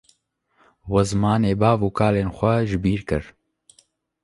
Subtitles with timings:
[0.91, 3.23] We zimanê bav û kalên xwe jibîr kir